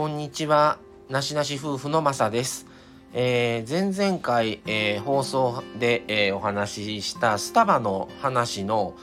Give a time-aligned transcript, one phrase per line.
[0.00, 0.78] こんにちは。
[1.10, 2.66] なしなし夫婦のまさです。
[3.12, 8.94] えー、前々回、えー、放送で、えー、お話ししたスタバの話の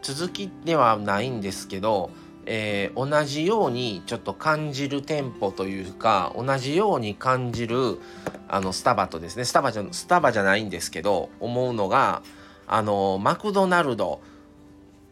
[0.00, 2.10] 続きではないんですけど、
[2.46, 7.98] え、同じようにちょっと感じる店舗というか同じように感じる
[8.46, 12.22] あのスタバとですねスタバじゃスタバじゃないんですけど思うのが
[12.68, 14.20] あのマクドナルド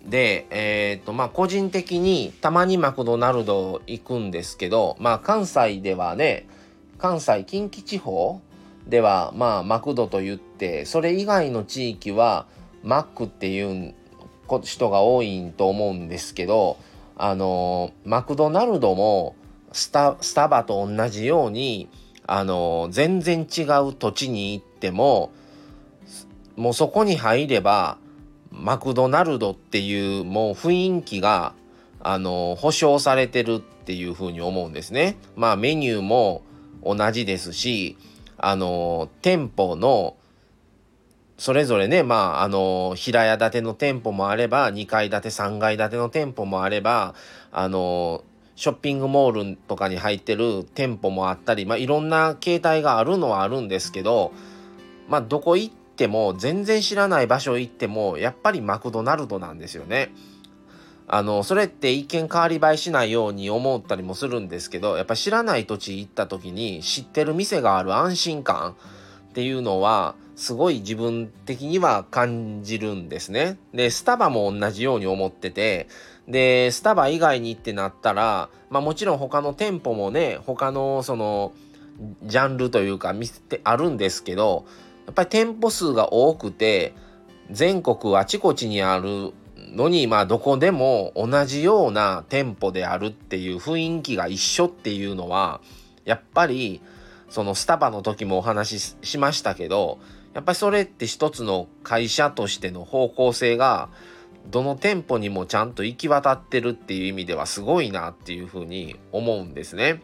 [0.06, 6.46] で、えっ、ー、と、まあ、個人的にたまにマクドナルド行くんですけど、まあ、関西ではね、
[6.98, 8.40] 関西、近畿地方
[8.86, 12.46] では、まあ、マクドと言って、それ以外の地域は、
[12.82, 13.94] マックっていう
[14.64, 16.76] 人が多いと思うんですけど、
[17.16, 19.36] あの、マクドナルドも
[19.72, 21.88] スタ、スタバと同じように、
[22.26, 25.30] あの、全然違う土地に行っても、
[26.56, 27.98] もうそこに入れば、
[28.52, 31.54] マクドナルドっていうもう雰囲気が
[32.00, 35.16] あの保証されてるっていうふうに思うんですね。
[35.36, 36.42] まあメニューも
[36.84, 37.96] 同じですし
[38.36, 40.16] あの店舗の
[41.38, 47.14] それぞれねまああの平屋建ての店舗もあれば2階建て3階建ての店舗もあれば
[47.50, 54.32] あのショッピングモールとかに入ってる店舗もあったり、まあ、いろんな形態があるのはあるんですけど
[55.08, 60.12] まあどこ行っっても全然知らない場所行ってもやっぱりマクドナルドなんですよね。
[61.06, 68.76] あのそれって一見変わり映えしないように思ったりもするんですけどやっぱ知らない土地行った時に知ってる店がある安心感
[69.28, 73.58] っていうのはすごい自分的には感じるんですね。
[73.74, 75.88] でスタバも同じように思ってて
[76.26, 81.52] でスタバ以外にってなったらまあもちろん他の店舗もね他のその
[82.24, 84.64] ジャンルというか店ってあるんですけど
[85.06, 86.94] やっぱり店舗数が多くて
[87.50, 89.32] 全国あちこちにある
[89.74, 95.60] のにまあどこでも同じような店舗であるっていう雰囲気が一緒っていうのは
[96.04, 96.80] やっぱり
[97.28, 99.98] そのスタバの時もお話ししましたけど
[100.34, 103.88] やっぱりそれって一つの会社としての方向性が
[104.50, 110.02] どの店舗にもちゃんと行き渡ってるっていう意味ではすごいなっていうふうに思うんですね。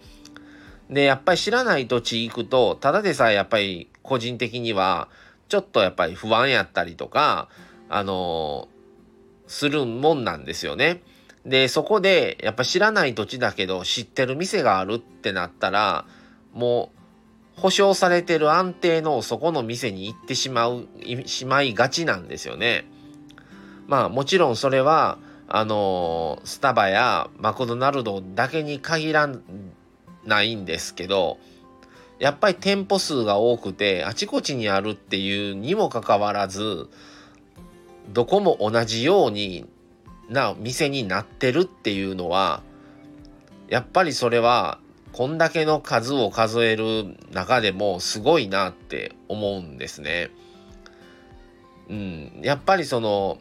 [0.90, 5.08] でやっぱり知らない土地行くとただでさえやっぱり個人的には
[5.48, 7.48] ちょっとやっぱり不安やったりとか
[7.88, 8.68] あの
[9.46, 11.02] するもんなんですよね。
[11.44, 16.04] でそこでやっぱ知らない土地だけど知ってる店があるってなったら
[16.52, 16.90] も
[17.56, 20.86] う保証されてる安定のそこの店に行ってしまう
[21.26, 22.84] しまいがちなんですよね。
[23.86, 29.42] まあもちろんそれはあのスタバやマクドナルドだけに限らん
[30.28, 31.38] ないんですけど
[32.18, 36.88] やっぱり店舗数が多くてあちこちにあるっていうにもかかわらず
[38.12, 39.66] どこも同じように
[40.28, 42.62] な店になってるっていうのは
[43.68, 44.78] やっぱりそれは
[45.12, 50.30] こんだけの数を数える中でもすごいなって思うんですね。
[51.88, 53.38] うん、やっぱりその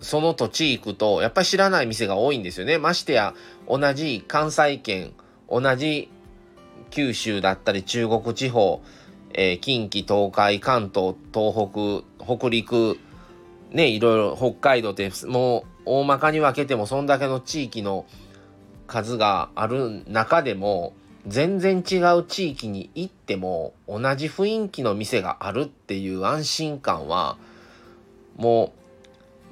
[0.00, 2.78] その土地行くとやっぱり知らない店が多いんですよね。
[2.78, 3.34] ましてや
[3.68, 5.12] 同じ関西圏
[5.54, 6.10] 同じ
[6.90, 8.82] 九州だったり中国地方、
[9.34, 11.54] えー、近畿東海関東東
[12.18, 12.98] 北北陸
[13.70, 18.04] ねいろいろ北海道ってもう大まかに分けてもそんだけの地域の
[18.88, 20.92] 数がある中でも
[21.28, 27.38] 全然違う地域に行っても同じ雰囲気の店があるっていう安心感は
[28.36, 28.83] もう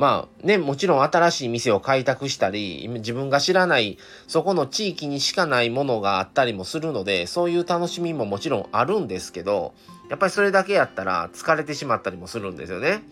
[0.02, 9.74] まあね、もちろん新しい店を開拓したり、自分が知らない、そこの地域にしかないものがあったりもするので、そういう楽しみももちろんあるんですけど、
[10.10, 13.04] やっぱりそれだけやったら疲れてしまったりもするんですよね。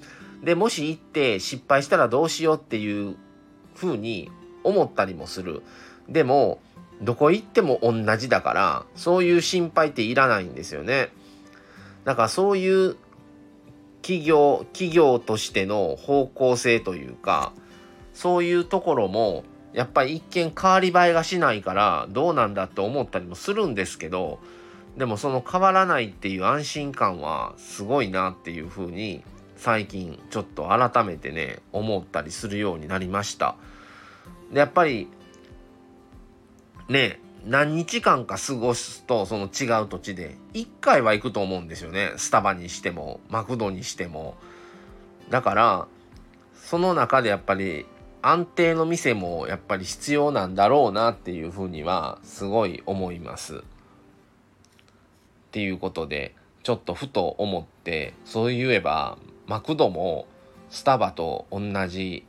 [0.43, 3.15] で、もし行って失敗したらどうしようっていう
[3.77, 4.29] 風に
[4.65, 5.63] 思ったりもする。
[6.09, 6.61] でも、
[7.01, 11.13] どこ行っても同じだから、そういう心配っていらないんですよね。
[12.03, 12.97] だからそういう
[14.11, 17.53] 企業企業としての方向性というか
[18.13, 24.41] そういうところもやっぱり一見変わり映えがしないからどうなんだって思ったりもするんですけど
[24.97, 29.23] でもその変わらないっていう安心感はすごいなっていうふうに
[29.57, 33.55] 最近ちょっと改めてね思ったりするようになりました。
[34.53, 35.07] でやっぱり
[36.89, 42.13] ね何日間か過ごすとその違う土地で1回は行くと思うんですよね。
[42.17, 44.37] スタバにしてもマクドにしても。
[45.31, 45.89] だから
[46.55, 47.87] その中でやっぱり
[48.23, 53.57] 安定の店もやっぱり必要なんだろうなっていうふうにはすごい思います。
[53.57, 53.61] っ
[55.53, 60.27] ていうことでちょっとふと思ってそう言えばマクドも
[60.69, 62.25] スタバと同じ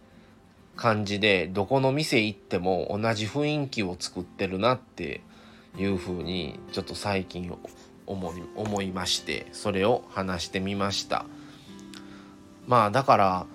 [0.76, 5.22] 感じでどこの店行っても同じ雰囲気を作ってるなって
[5.78, 7.54] いうふうにちょっと最近
[8.08, 11.26] 思い思いましてそれを話してみました。
[12.68, 13.46] まあだから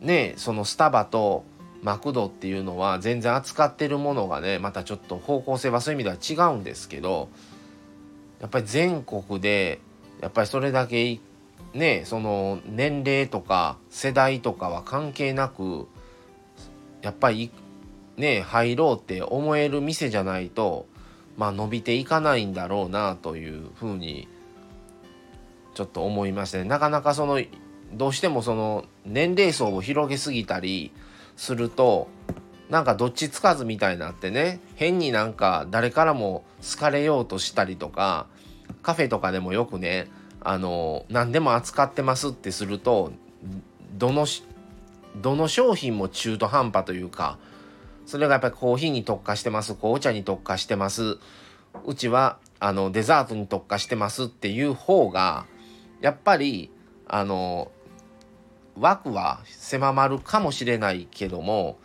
[0.00, 1.44] ねそのスタバと
[1.82, 7.28] マクドっていうのは全然扱ってるものがねまたちょっと方向性はそういう意味では違うんですけど
[8.40, 9.80] やっぱり全国で
[10.20, 11.20] やっぱりそれだけ
[11.74, 15.86] ねその年齢とか世代とかは関係なく
[17.02, 17.50] やっぱり
[18.16, 20.86] ね入ろうって思える店じゃないと
[21.36, 24.28] まあ伸びていかないんだろうなというふうに
[25.74, 26.64] ちょっと思いましたね。
[26.64, 27.40] なかなかその
[27.92, 30.90] どうしてもその年齢層を広げすぎたり
[31.36, 32.08] すると
[32.70, 38.26] なんかどっちつかずみたいになってね変になんか誰からも好かれようとしたりとか
[38.82, 40.08] カフェとかでもよくね
[40.40, 43.12] あの何でも扱ってますってすると
[43.96, 44.26] どの
[45.16, 47.38] どの商品も中途半端というか
[48.06, 51.18] それがやっぱりコーヒーに特化してます紅茶に特化してます
[51.84, 55.46] うちはあのデザートに特化してますっていう方が
[56.00, 56.70] やっぱり
[57.06, 57.70] あの
[58.78, 61.76] 枠は狭まるかもしれないけどもやっ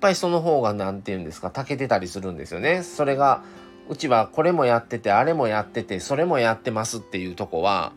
[0.00, 2.82] ぱりその方が何て言うんですかたけてたりするんですよね。
[2.82, 3.44] それが
[3.88, 7.92] うちはこれもやっててあれもやっててそれもやってますっていうとこは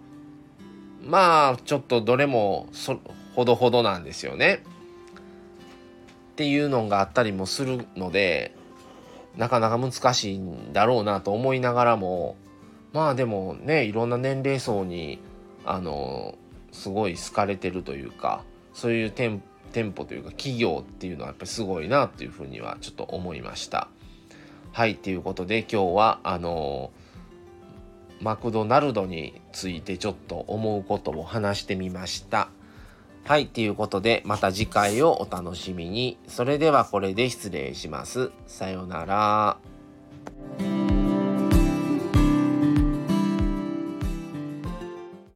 [1.01, 2.99] まあちょっとどれもそ
[3.35, 4.63] ほどほどなんですよね。
[6.33, 8.53] っていうのがあったりもするので
[9.37, 12.35] なかなか難しいんだろうなと思いながらも
[12.91, 15.19] まあでもねいろんな年齢層に
[15.65, 16.37] あの
[16.71, 18.43] すごい好かれてるというか
[18.73, 19.41] そういう店
[19.95, 23.87] 舗というか企業っていうのはやっぱりすごいなっていうふうにはちょっと思いました。
[24.73, 26.91] はいということで今日はあの
[28.21, 32.49] マクドナルドについてちょっと思うことを話してみました。
[33.27, 36.19] はい、ということで、また次回をお楽しみに。
[36.27, 38.29] それではこれで失礼します。
[38.45, 39.57] さようなら。